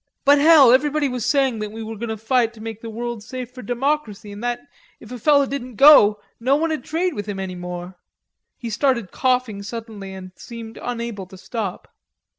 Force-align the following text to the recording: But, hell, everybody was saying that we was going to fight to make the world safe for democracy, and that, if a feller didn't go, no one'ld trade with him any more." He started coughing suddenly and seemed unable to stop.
But, 0.25 0.39
hell, 0.39 0.71
everybody 0.73 1.07
was 1.07 1.27
saying 1.27 1.59
that 1.59 1.71
we 1.71 1.83
was 1.83 1.99
going 1.99 2.09
to 2.09 2.17
fight 2.17 2.53
to 2.55 2.59
make 2.59 2.81
the 2.81 2.89
world 2.89 3.21
safe 3.21 3.51
for 3.53 3.61
democracy, 3.61 4.31
and 4.31 4.43
that, 4.43 4.61
if 4.99 5.11
a 5.11 5.19
feller 5.19 5.45
didn't 5.45 5.75
go, 5.75 6.19
no 6.39 6.55
one'ld 6.57 6.83
trade 6.83 7.13
with 7.13 7.27
him 7.27 7.39
any 7.39 7.53
more." 7.53 7.95
He 8.57 8.71
started 8.71 9.11
coughing 9.11 9.61
suddenly 9.61 10.11
and 10.11 10.31
seemed 10.35 10.79
unable 10.81 11.27
to 11.27 11.37
stop. 11.37 11.87